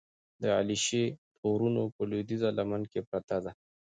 د 0.41 0.43
علیشې 0.57 1.03
د 1.13 1.15
غرونو 1.49 1.83
په 1.95 2.01
لودیځه 2.09 2.49
لمن 2.57 2.81
کې 2.91 2.99
پرته 3.09 3.37
ده، 3.43 3.51